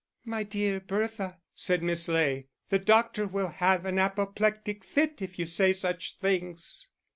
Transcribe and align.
"My 0.25 0.41
dear 0.41 0.79
Bertha," 0.79 1.37
said 1.53 1.83
Miss 1.83 2.07
Ley, 2.07 2.47
"the 2.69 2.79
doctor 2.79 3.27
will 3.27 3.49
have 3.49 3.85
an 3.85 3.99
apoplectic 3.99 4.83
fit 4.83 5.21
if 5.21 5.37
you 5.37 5.45
say 5.45 5.71
such 5.73 6.17
things." 6.17 6.89